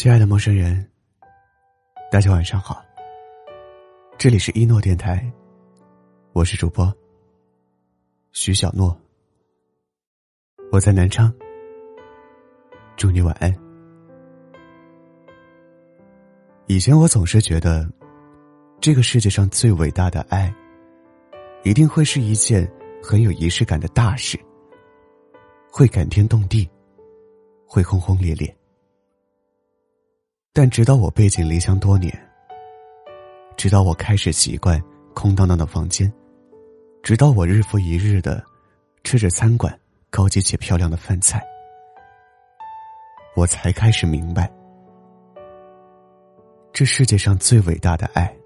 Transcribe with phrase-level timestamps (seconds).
[0.00, 0.88] 亲爱的陌生人，
[2.08, 2.80] 大家晚上好。
[4.16, 5.28] 这里是一诺电台，
[6.32, 6.96] 我是主播
[8.30, 8.96] 徐小诺。
[10.70, 11.34] 我在南昌，
[12.96, 13.52] 祝你晚安。
[16.68, 17.84] 以前我总是觉得，
[18.80, 20.54] 这个世界上最伟大的爱，
[21.64, 22.72] 一定会是一件
[23.02, 24.38] 很有仪式感的大事，
[25.72, 26.70] 会感天动地，
[27.66, 28.57] 会轰轰烈烈。
[30.60, 32.12] 但直到我背井离乡多年，
[33.56, 34.82] 直到我开始习惯
[35.14, 36.12] 空荡荡的房间，
[37.00, 38.44] 直到我日复一日的
[39.04, 39.72] 吃着餐馆
[40.10, 41.40] 高级且漂亮的饭菜，
[43.36, 44.52] 我才开始明白，
[46.72, 48.36] 这世界上最伟大的爱，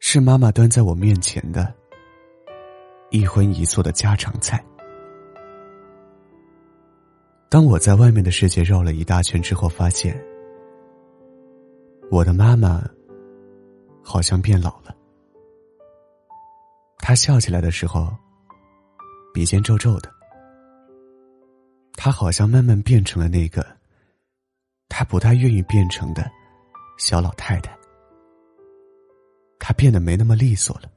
[0.00, 1.72] 是妈妈端在我面前的
[3.08, 4.62] 一荤一素的家常菜。
[7.48, 10.14] 当我在外面的世界绕了一大圈之后，发现。
[12.10, 12.82] 我的妈妈
[14.02, 14.96] 好像变老了。
[16.98, 18.08] 她笑起来的时候，
[19.32, 20.10] 鼻尖皱皱的。
[21.94, 23.66] 她好像慢慢变成了那个
[24.88, 26.30] 她不太愿意变成的
[26.96, 27.76] 小老太太。
[29.58, 30.90] 她变得没那么利索了。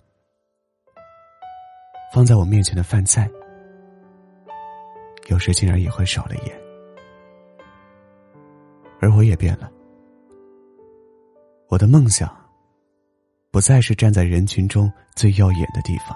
[2.13, 3.29] 放在我面前的饭菜，
[5.27, 6.61] 有时竟然也会少了盐。
[9.01, 9.71] 而我也变了。
[11.71, 12.29] 我的梦想，
[13.49, 16.13] 不再是站在人群中最耀眼的地方，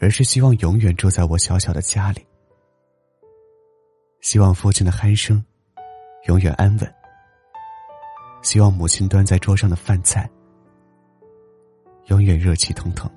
[0.00, 2.26] 而是希望永远住在我小小的家里。
[4.20, 5.40] 希望父亲的鼾声
[6.26, 6.94] 永远安稳。
[8.42, 10.28] 希望母亲端在桌上的饭菜
[12.06, 13.08] 永远热气腾腾。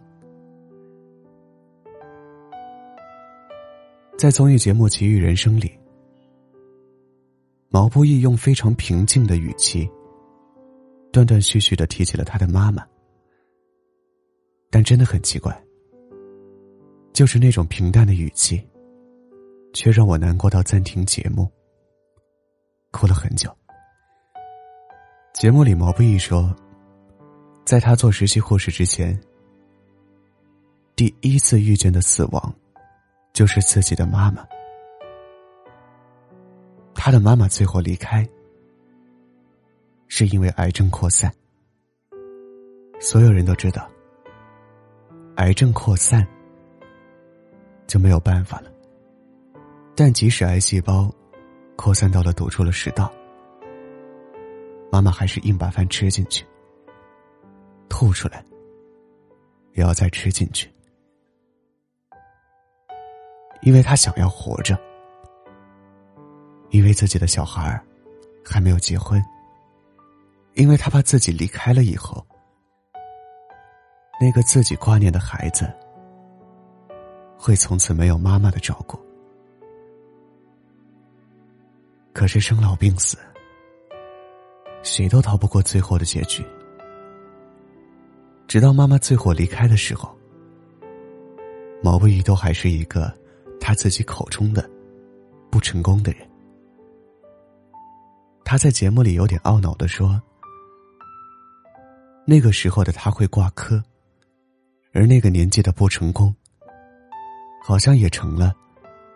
[4.16, 5.76] 在综艺节目《奇遇人生》里，
[7.70, 9.90] 毛不易用非常平静的语气。
[11.16, 12.86] 断断续续的提起了他的妈妈，
[14.70, 15.58] 但真的很奇怪，
[17.14, 18.62] 就是那种平淡的语气，
[19.74, 21.50] 却让我难过到暂停节目，
[22.92, 23.50] 哭了很久。
[25.34, 26.54] 节目里毛不易说，
[27.64, 29.18] 在他做实习护士之前，
[30.98, 32.54] 第一次遇见的死亡，
[33.32, 34.46] 就是自己的妈妈。
[36.94, 38.28] 他的妈妈最后离开。
[40.18, 41.30] 是因为癌症扩散，
[43.02, 43.86] 所有人都知道，
[45.36, 46.26] 癌症扩散
[47.86, 48.72] 就没有办法了。
[49.94, 51.14] 但即使癌细胞
[51.76, 53.12] 扩散到了堵住了食道，
[54.90, 56.46] 妈妈还是硬把饭吃进去，
[57.90, 58.42] 吐出来，
[59.74, 60.72] 也要再吃进去，
[63.64, 64.80] 因为她想要活着，
[66.70, 67.78] 因为自己的小孩
[68.46, 69.22] 还没有结婚。
[70.56, 72.26] 因为他怕自己离开了以后，
[74.22, 75.70] 那个自己挂念的孩子
[77.38, 78.98] 会从此没有妈妈的照顾。
[82.14, 83.18] 可是生老病死，
[84.82, 86.42] 谁都逃不过最后的结局。
[88.48, 90.18] 直到妈妈最后离开的时候，
[91.84, 93.14] 毛不易都还是一个
[93.60, 94.70] 他自己口中的
[95.52, 96.26] 不成功的人。
[98.46, 100.22] 他在节目里有点懊恼的说。
[102.28, 103.82] 那个时候的他会挂科，
[104.94, 106.36] 而那个年纪的不成功，
[107.64, 108.52] 好像也成了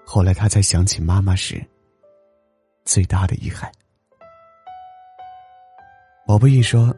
[0.06, 1.60] 后来他在想起妈妈时
[2.86, 3.72] 最大的遗憾。
[6.28, 6.96] 毛不易说：“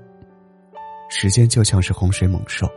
[1.10, 2.70] 时间就像是洪水猛兽，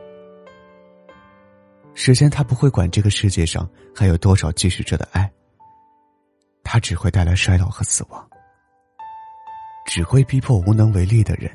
[1.94, 5.28] 时间它不会管这个世界上还有多少继续着的爱，
[6.62, 8.30] 它只会带来衰老和死亡，
[9.86, 11.50] 只会逼迫无能为力的人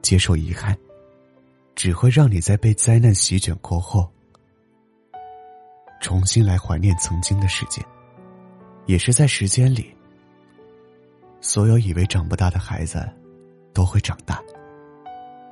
[0.00, 0.74] 接受遗憾。”
[1.74, 4.10] 只会让你在被灾难席卷过后，
[6.00, 7.82] 重新来怀念曾经的世界。
[8.86, 9.94] 也是在时间里，
[11.40, 13.08] 所有以为长不大的孩子
[13.72, 14.42] 都会长大，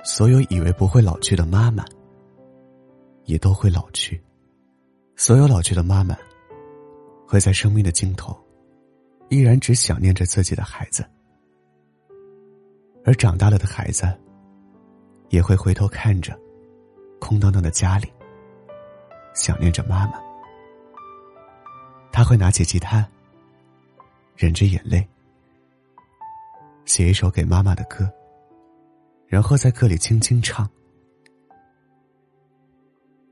[0.03, 1.85] 所有以为不会老去的妈妈
[3.23, 4.21] 也都会老去，
[5.15, 6.13] 所有老去的妈妈
[7.25, 8.37] 会在生命的尽头，
[9.29, 11.05] 依然只想念着自己的孩子，
[13.05, 14.05] 而长大了的孩子。
[15.31, 16.37] 也会回头看着
[17.19, 18.11] 空荡荡的家里，
[19.33, 20.21] 想念着妈妈。
[22.11, 23.07] 他会拿起吉他，
[24.35, 25.07] 忍着眼泪，
[26.85, 28.11] 写一首给妈妈的歌，
[29.25, 30.69] 然后在歌里轻轻唱：“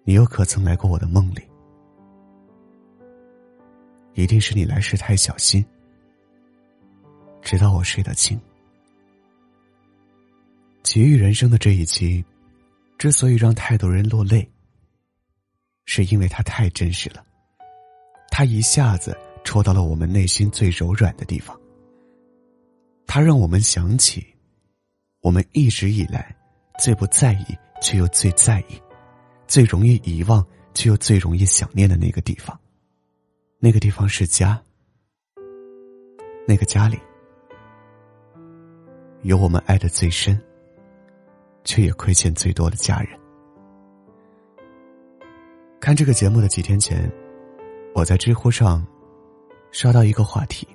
[0.03, 1.41] 你又可曾来过我的梦里？
[4.13, 5.63] 一定是你来时太小心，
[7.41, 8.39] 直到我睡得轻。
[10.89, 12.25] 奇遇人生的这一期，
[12.97, 14.49] 之所以让太多人落泪，
[15.85, 17.23] 是因为它太真实了。
[18.31, 21.55] 它一下子戳到了我们内心最柔软的地方。
[23.05, 24.25] 它让我们想起，
[25.21, 26.35] 我们一直以来
[26.79, 28.81] 最不在意却又最在意、
[29.45, 30.43] 最容易遗忘
[30.73, 32.59] 却又最容易想念的那个地方。
[33.59, 34.59] 那个地方是家。
[36.47, 36.97] 那个家里，
[39.21, 40.35] 有我们爱的最深，
[41.69, 43.09] 却也亏欠最多的家人。
[45.79, 47.07] 看这个节目的几天前，
[47.93, 48.83] 我在知乎上
[49.69, 50.67] 刷到一个话题。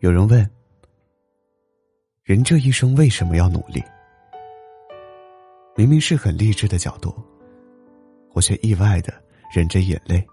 [0.00, 0.44] 有人问
[2.24, 3.80] ：“人这一生为什么要努力？”
[5.76, 7.14] 明明是很励志的角度，
[8.32, 9.14] 我却意外的
[9.54, 10.26] 忍着眼泪，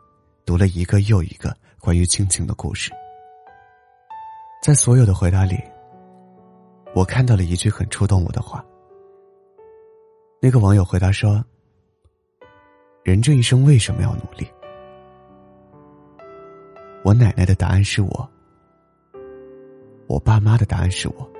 [0.46, 2.92] 读了一个又一个关于亲情的故事。
[4.64, 5.62] 在所有的回答里，
[6.94, 8.66] 我看到了一句很触动我的话。
[10.42, 11.44] 那个网友回答说
[13.04, 14.48] ：“人这一生为什么要努力？”
[17.04, 18.30] 我奶奶的答案是我。
[20.08, 21.32] 我爸妈的答案是我，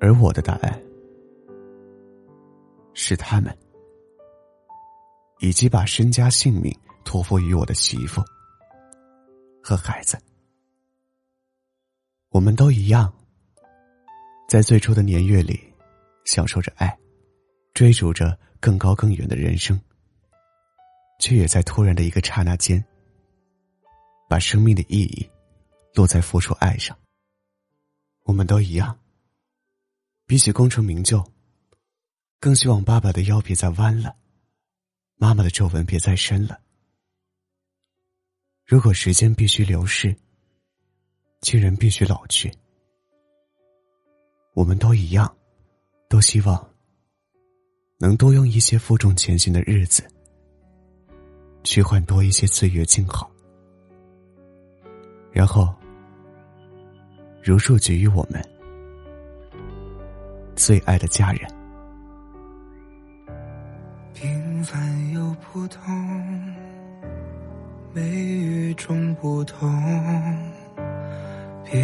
[0.00, 0.80] 而我的答案
[2.94, 3.56] 是他们，
[5.40, 6.72] 以及把身家性命
[7.04, 8.22] 托付于我的媳妇
[9.60, 10.16] 和孩子。
[12.28, 13.12] 我们都一样，
[14.50, 15.62] 在最初的年月里，
[16.24, 16.98] 享受着爱，
[17.72, 19.80] 追逐着更高更远的人生，
[21.20, 22.84] 却也在突然的一个刹那间，
[24.28, 25.30] 把生命的意义。
[25.94, 26.98] 落在付出爱上，
[28.24, 28.98] 我们都一样。
[30.26, 31.24] 比起功成名就，
[32.40, 34.16] 更希望爸爸的腰别再弯了，
[35.14, 36.60] 妈妈的皱纹别再深了。
[38.66, 40.16] 如果时间必须流逝，
[41.40, 42.52] 亲人必须老去，
[44.54, 45.32] 我们都一样，
[46.08, 46.68] 都希望
[47.98, 50.02] 能多用一些负重前行的日子，
[51.64, 53.30] 去换多一些岁月静好，
[55.32, 55.74] 然后。
[57.42, 58.38] 如数给予我们
[60.54, 61.50] 最爱的家人。
[64.12, 65.80] 平凡又普通，
[67.94, 69.72] 美与众不同，
[71.64, 71.80] 别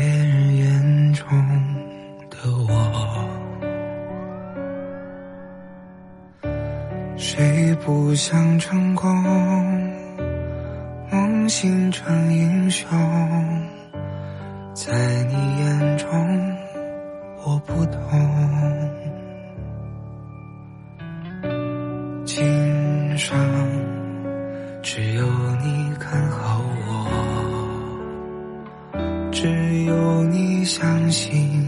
[8.16, 9.14] 想成功，
[11.10, 12.88] 梦醒成英雄？
[14.72, 16.08] 在你眼中，
[17.44, 18.00] 我不同。
[22.24, 23.36] 今生
[24.82, 25.26] 只有
[25.62, 27.06] 你看好我，
[29.30, 31.65] 只有你相信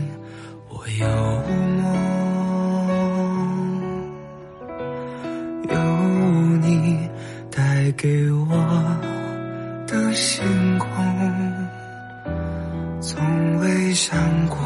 [14.10, 14.18] 想
[14.48, 14.56] 过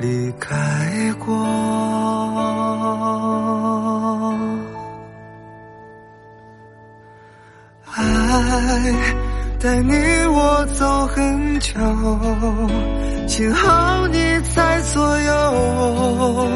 [0.00, 0.56] 离开
[1.24, 1.32] 过，
[7.94, 8.02] 爱
[9.60, 9.94] 带你
[10.26, 11.70] 我走很久，
[13.28, 14.18] 幸好你
[14.52, 16.48] 在左右，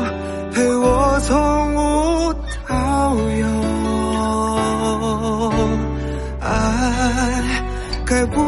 [0.53, 2.35] 陪我从无
[2.67, 3.47] 到有。
[6.41, 6.49] 爱
[8.05, 8.41] 该不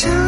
[0.00, 0.27] 참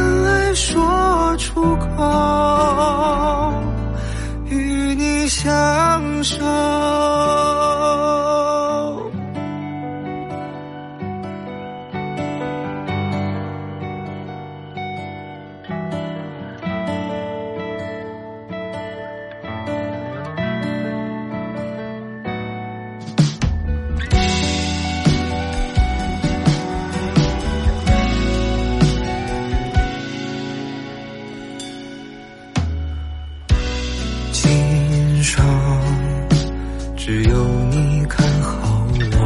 [37.12, 38.87] 只有你看好
[39.19, 39.25] 我，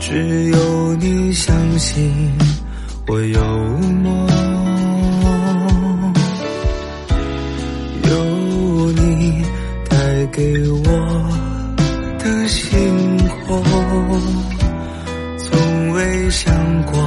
[0.00, 2.12] 只有你相信
[3.06, 3.40] 我有
[4.02, 4.26] 梦，
[8.02, 9.44] 有你
[9.88, 10.88] 带给我
[12.18, 13.62] 的星空，
[15.38, 17.00] 从未想过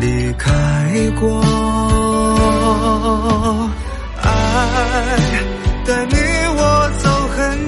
[0.00, 0.50] 离开
[1.20, 1.38] 过，
[4.22, 4.26] 爱
[5.84, 6.23] 带你。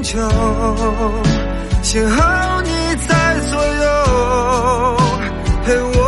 [0.02, 0.18] 就
[1.82, 2.70] 幸好你
[3.08, 4.96] 在左右，
[5.64, 6.05] 陪我。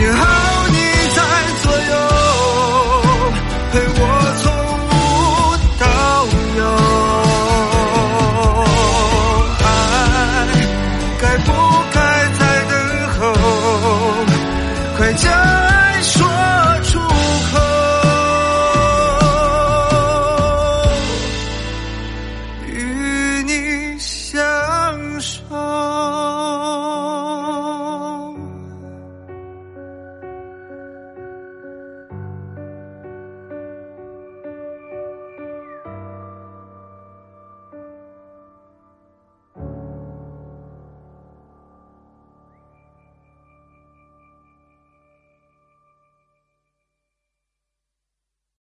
[0.00, 0.39] 求，幸好你